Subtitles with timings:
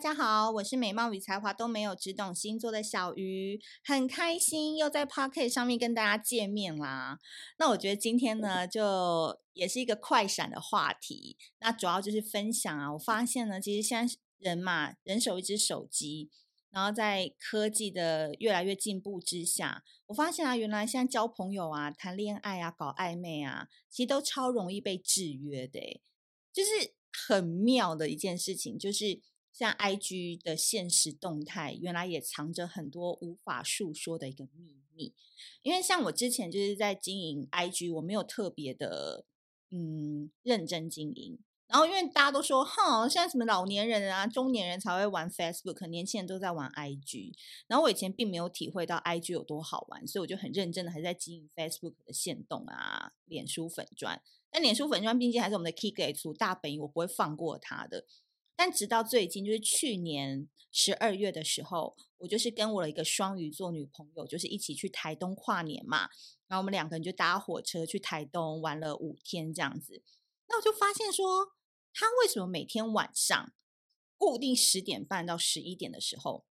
[0.00, 7.18] 大家好，我是美貌与才华都没有，只懂星座的小鱼，很开心又在 Pocket 上面跟大家见面啦。
[7.58, 16.30] 那我觉得今天呢，就也是一个快闪的话题，那主要就是分享啊，我发现呢，其实现在人嘛，人手一只手机，
[16.70, 26.00] 然后在科技的越来越进步之下，我发现啊，原来现在交朋友啊、谈恋爱啊、搞暧昧啊，其实都超容易被制约的，
[26.50, 26.94] 就是
[27.28, 29.20] 很妙的一件事情，就是。
[29.52, 35.14] 像 IG 的现实动态，原来也藏着很多无法诉说的一个秘密。
[35.62, 39.24] 因为像我之前就是在经营 IG，我没有特别的
[39.70, 41.38] 嗯认真经营。
[41.66, 47.32] 然后因为大家都说，哼，现在什么老年人啊、中年人才会玩 Facebook，年轻人都在玩 IG。
[47.68, 54.20] 然后我以前并没有体会到 IG 有多好玩，所以我就很认真的还在经营 Facebook 的限动啊、脸书粉专。
[54.50, 58.04] 但脸书粉专毕竟还是我们的 Key 给出大本营，我不会放过它的。
[58.60, 66.10] 但直到最近，就是去年十二月的时候，我就是跟我的一个双鱼座女朋友，就是一起去台东跨年嘛。
[66.46, 70.02] 然后我们两个人就搭火车去台东玩了五天这样子。
[70.46, 71.54] 那我就发现说，
[71.94, 73.50] 他为什么每天晚上
[74.18, 76.44] 固定十点半到十一点的时候，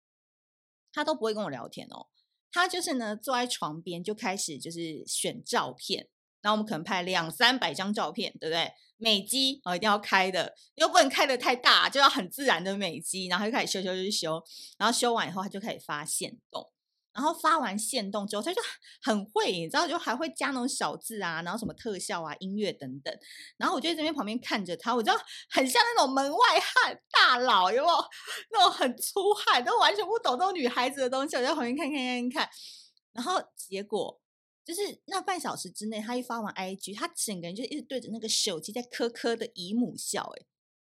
[0.93, 2.07] 他都不会跟我聊天哦。
[2.53, 6.07] 他就是呢，坐在床边就开始就是选照片，
[6.47, 8.71] 然后我们可能拍两三百张照片，对不对？
[8.95, 13.27] 美肌哦，一定要开的，又不能开得太大，就要很自然的美肌。
[13.27, 14.43] 然后就开始修修修修，
[14.77, 16.71] 然后修完以后，他就开始发限动。
[17.11, 18.61] 然后发完限动之后，他就
[19.01, 23.13] 很会，你知道，就还会加那种小字啊，然后什么特效啊、音乐等等。
[23.57, 25.17] 然后我就在这边旁边看着他，我知道
[25.49, 27.95] 很像那种门外汉大佬，有没有？
[28.51, 31.35] 那种很粗汉，都完全不懂这种女孩子的东西。
[31.35, 32.49] 我在旁边看看看看，
[33.11, 34.21] 然后结果。
[34.67, 40.29] 就是那半小时之内，他一发完 IG，他整个人就一直对着那个手机在磕磕的姨母笑。
[40.37, 40.45] 哎，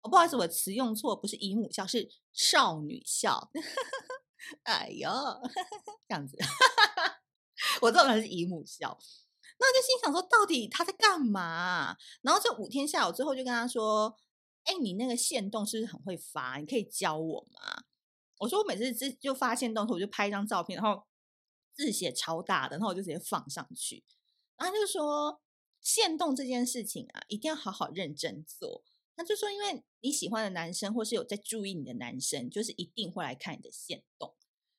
[0.02, 3.52] 我不好意思，我词用错，不是姨母笑，是少女笑。
[4.64, 5.08] 哎呦，
[6.09, 6.36] 这样子，
[7.83, 8.98] 我这种还是姨母笑。
[9.60, 11.95] 那我就心想说，到底他在干嘛？
[12.23, 14.17] 然后这五天下午最后就跟他说
[14.66, 16.58] ：“哎，你那个限动是不是很会发？
[16.58, 17.83] 你可以教我吗？”
[18.39, 21.04] 我说：“我每次就就发限动，我就拍一张照片，然后。”
[21.80, 24.04] 字写超大的，然后我就直接放上去。
[24.58, 25.42] 然后他就说，
[25.82, 28.84] 限动这件事情啊，一定要好好认真做。
[29.16, 34.36] 他就说，因为你喜欢的男生，或是有在注意你的男生，就是一定会来看你的限动。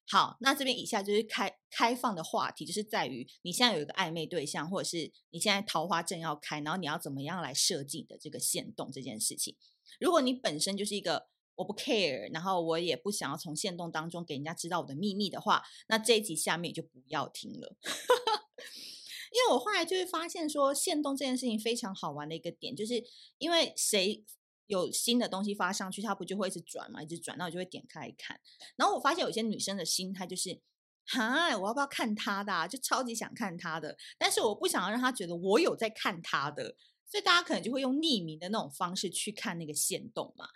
[0.06, 9.56] 好，那这边以下就是开开放的话题，就是在于你现在有一个暧昧对象，或者是你现在桃花正要开，然后你要怎么样来设计你的这个限动这件事情。
[9.98, 11.28] 如果你本身就是一个
[11.60, 17.76] 我不 care，然后我也不想要从限动当中给人家知道我的秘密的话，那这一集下面就不要听了。
[19.30, 23.04] 因为我后来就会发现说，限动这件事情非常好玩的一个点，就是
[23.36, 24.24] 因为谁
[24.68, 28.40] 有新的东西发上去，他不就会一直转嘛，一直转，那我就会点开看。
[28.76, 30.62] 然后我发现有些女生的心态就是，
[31.08, 32.66] 哈，我要不要看他的？
[32.68, 36.74] 就超级想看他的，但是我不想要让他觉得我有在看他的，
[37.06, 40.48] 所以大家可能就会用匿名的那种方式去看那个限动嘛。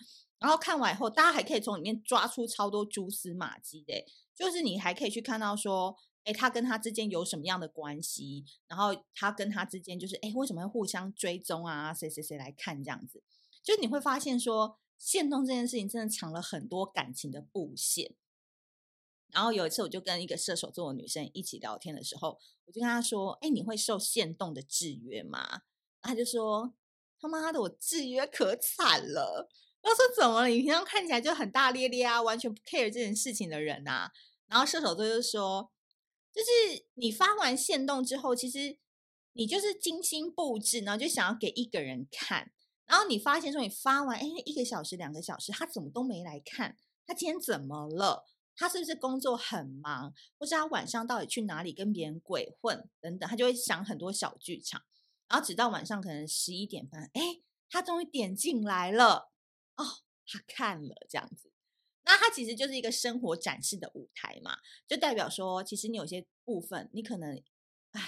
[0.44, 11.94] 然后看完以后，大家还可以从里面抓出超多蛛丝马迹的，就是你还可以去看到说，哎，他跟他之间有什么样的关系，然后他跟他之间就是，哎，为什么会互相追踪啊？
[11.94, 13.22] 谁谁谁来看这样子，
[13.62, 18.14] 就是你会发现说，限动这件事情真的藏了很多感情的布线。
[19.28, 25.62] 然后有一次，我就跟一个射手座的女生一起聊天的时候，我就跟她说，哎，你会受限动的制约吗？
[26.02, 26.74] 她就说，
[27.18, 29.48] 他妈的，我制约可惨了。
[29.84, 30.46] 我说怎么了？
[30.48, 34.10] 你平常看起来就很大咧咧啊，完全不 care 这件事情的人啊。
[34.46, 35.70] 然后射手座就说，
[36.32, 38.78] 就是你发完限动之后，其实
[39.34, 42.50] 你就是精心布置，然后就想要给一个人看。
[42.86, 46.76] 然后你发现说，你发完哎，一个小时、两个小时，他怎么都没来看？
[47.06, 48.24] 他今天怎么了？
[48.56, 50.14] 他是不是工作很忙？
[50.38, 52.88] 或是他晚上到底去哪里跟别人鬼混？
[53.02, 54.82] 等等，他就会想很多小剧场。
[55.28, 59.33] 然后直到晚上可能十一点半，哎，他终于点进来了。
[59.76, 59.84] 哦，
[60.26, 61.50] 他看了这样子，
[62.04, 67.42] 那他其实就是一个生活展示的舞台嘛，就代表说，其实你有些部分，你可能，
[67.92, 68.02] 哎，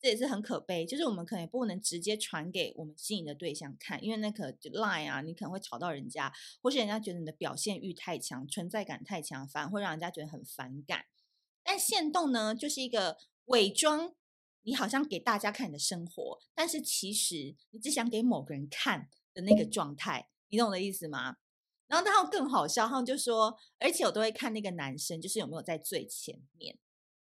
[0.00, 11.06] 这也是很可悲，就是我们可能也不能直接传给我们心仪的对象看，因为那个 line 啊，你可能会吵到人家，或是人家觉得你的表现欲太强，存在感太强，反而会让人家觉得很反感。
[11.62, 13.16] 但限动呢，就是一个
[13.46, 14.14] 伪装，
[14.62, 20.28] 你好像给大家看你的生活，但是其实你只想给某个人看的那个状态。
[20.54, 21.36] 你懂我的意思吗？
[21.88, 26.78] 然后他们更好笑，他们就说，而且我都会看那个男生，就是有没有在最前面。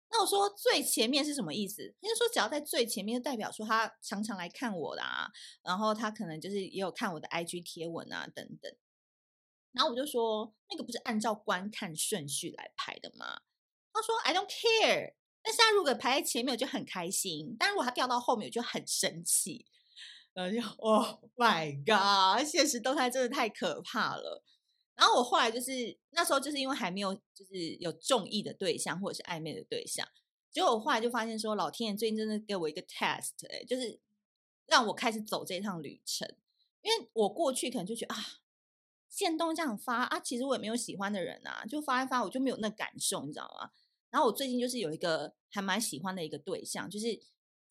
[0.10, 1.96] 那我说最前面是什么意思？
[2.02, 5.30] 他就说只要在最前面，就代表说他常常来看我的啊，
[5.62, 8.76] 然后他可能就是也有看我的 IG 贴文啊等等。
[9.72, 13.42] 然后我就说，那个不是按照观看顺序来排的吗？
[13.94, 19.68] 他说 I don't care，但是他如果排在前面，我就很开心；但如果他掉到后面，我就很生气。
[20.40, 21.06] 然后就 Oh
[21.36, 24.42] my God，现实动态真的太可怕了。
[24.96, 30.08] 然后我后来就是那时候就是因为还没有就是有中意的对象或者是暧昧的对象，
[30.50, 34.00] 结果我后来就发现说，老天爷最近真的给我一个 test，哎，就是
[34.66, 36.34] 让我开始走这趟旅程。
[36.82, 38.24] 因为我过去可能就觉得啊，
[39.10, 43.72] 限动这样发啊，其实我也没有喜欢的人啊，就发一发我就没有那感受，你知道吗？
[44.10, 47.20] 然后我最近就是有一个还蛮喜欢的一个对象，就是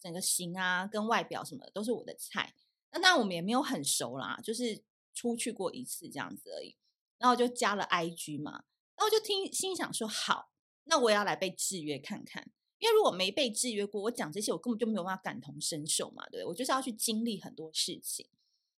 [0.01, 2.55] 整个型啊跟外表什么的都是我的菜。
[2.93, 4.83] 那当然我们也没有很熟啦，就是
[5.15, 6.77] 出去过一次这样子而已。
[7.19, 8.65] 然后就加了 IG 嘛，
[8.97, 10.51] 然后就听心想说好，
[10.85, 12.51] 那我也要来被制约看看。
[12.79, 18.29] 因为如果没被制约过，我讲这些我根本就没有办法感同身受嘛，对，我就是要去经历很多事情。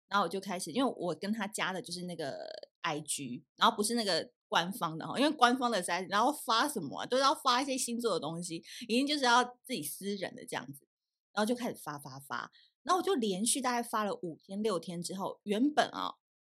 [0.07, 2.50] 然后我就开始，因为我跟他加的就是那个
[2.81, 10.88] IG，然后不是那个官方的哈，因为官方的在，然后发什么啊，都要发一些星座的东西，一定就是要自己私人的这样子，
[11.34, 12.52] 然后就开始发发发，
[12.84, 16.16] 然后我就连续大概发了五天六天之后，原本啊，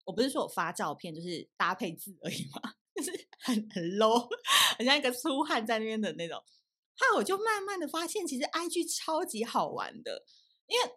[0.06, 4.30] 我不是说我发照片就是搭配字而已嘛， 就是很很 low，
[4.77, 6.38] 很像一个粗汉在那边的那种，
[6.98, 10.25] 后来我就慢慢的发现，其实 IG 超级好玩的，
[10.68, 10.95] 因为。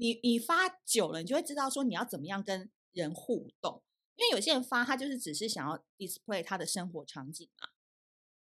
[0.00, 3.82] 你你发久了，你就会知道说你要怎么样跟人互动，
[4.14, 7.68] 因为有些人发他就是只是想要 display 他的生活场景嘛。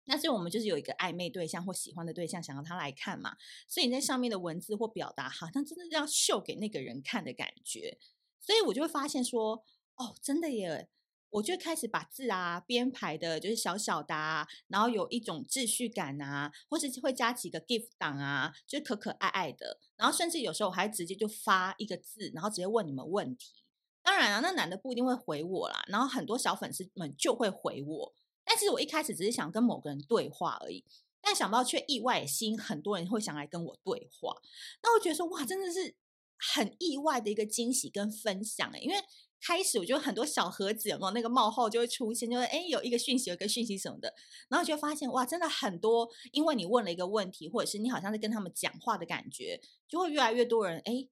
[0.05, 3.35] 那所以我们就是有一个暧昧对象或喜欢的对象，想要他来看嘛。
[3.67, 7.97] 所以你在上面的文字或表达，好像真的要秀给那个人看的感觉。
[8.39, 9.63] 所以我就会发现说，
[9.95, 10.89] 哦，真的耶。
[11.29, 19.79] 我就开始把字啊编排的，就是小小的，然后有一种秩序感啊，或是会加几个 GIF 档啊，就是可可爱爱的。
[19.95, 23.63] 然后甚至有时候我还直接就发一个字，然后直接问你们问题。
[24.03, 28.13] 当然了，那男的不一定会回我啦，然后很多小粉丝们就会回我。
[28.51, 30.83] 但是我一开始只是想跟某个人对话而已，
[31.21, 34.35] 但想不到却意外吸引很多人会想来跟我对话。
[34.83, 35.95] 那我觉得说哇，真的是
[36.37, 38.97] 很意外的一个惊喜跟分享欸，因为。
[39.43, 44.13] 开始我觉得很多小盒子有没有那个冒号就会出现，就是哎有一个讯息，有一个讯息什么的，
[44.49, 51.07] 然后就发现哇，真的很多，因为你问了一个问题，或者是你好像是跟他们讲话的感觉，就会越来越多人哎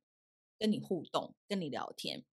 [0.59, 2.23] 跟你互动，跟你聊天。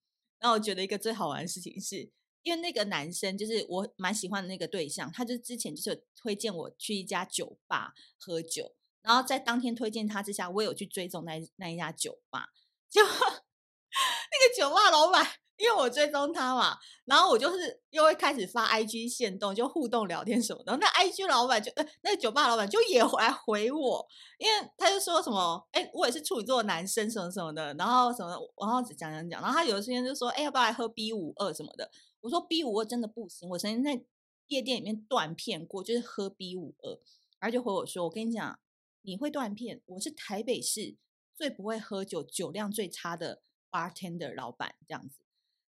[0.40, 2.10] 那我觉得一个最好玩的事情是，
[2.46, 12.50] 因为那个男生就是我蛮喜欢的那个对象，他就之前就是推荐我去一家酒吧喝酒，然后在当天推荐他之下，我有去追踪那那一家酒吧，
[12.88, 15.26] 就 那个酒吧老板。
[15.58, 20.76] 因为我追踪他嘛，然后我就是又会开始发 IG 线动，就互动聊天什么的。
[20.76, 24.06] 那 IG 老板就呃，那酒吧老板就也来回我，
[24.38, 28.28] 因为他就说什么，哎，我也是处女座男生什么什么的，然后什么，
[28.60, 31.90] 然后讲讲讲，然后他有的时间就说，哎，要不要来喝 B 五二什么的？
[32.20, 34.04] 我说 B 五二真的不行，我曾经在
[34.48, 36.90] 夜店里面断片过，就是喝 B 五二，
[37.38, 38.58] 然后就回我说，我跟你讲，
[39.02, 40.96] 你会断片，我是台北市
[41.34, 45.20] 最不会喝酒、酒量最差的 bartender 老板这样子。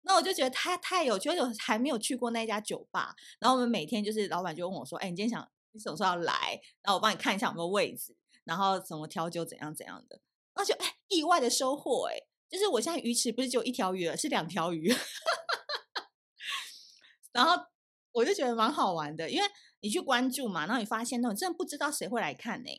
[0.03, 3.15] 那我就觉得他太有趣，我还没有去过那家酒吧。
[3.39, 6.61] 然后我们每天就是老板就问我说：“哎，你今天想你什么时候要来？
[6.83, 10.21] 然后我帮你看一下有没有位置，然后怎么调酒怎样怎样的。”
[10.55, 12.17] 然后就哎，意外的收获哎，
[12.51, 14.93] 就是我现在鱼池不是只有一条鱼了，是两条鱼。
[17.33, 17.57] 然后
[18.13, 19.49] 我就觉得蛮好玩的，因为
[19.81, 22.71] 你去关注嘛，然后你发现那种真的不知道谁会来看呢。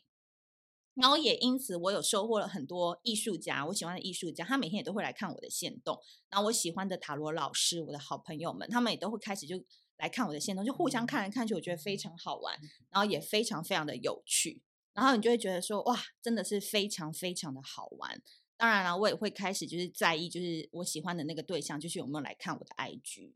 [0.96, 6.00] 然后也因此，我有收获了很多艺术家，我喜欢的艺术家，他每天也都会来看我的线动。
[6.30, 9.64] 然后我喜欢的塔罗老师，我的好朋友们，他们也都会开始就
[9.98, 12.60] 来看我的线动，就互相看来看去，我觉得非常好玩，
[12.90, 14.62] 然后也非常非常的有趣。
[14.94, 18.22] 然后你就会觉得说，哇，真的是非常非常的好玩。
[18.56, 23.34] 当然了，我也会开始就是在意，就是我喜欢的那个对象，就是有没有来看我的 IG。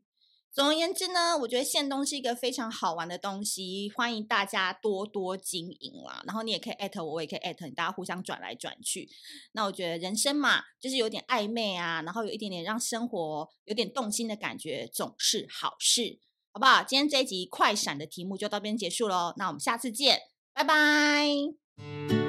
[0.50, 6.20] 总而言之呢，我觉得限动是一个非常好玩的东西，欢迎大家多多经营啦。
[6.26, 9.08] 然后你也可以艾特我，我也可以艾特你，大家互相转来转去。
[9.52, 16.18] 那我觉得人生嘛，就是有点暧昧啊，然后有一点点让生活有点动心的感觉，总是好事，
[16.50, 16.82] 好不好？
[16.82, 22.27] 今天这一集快闪的题目就到这边结束喽，那我们下次见，拜拜。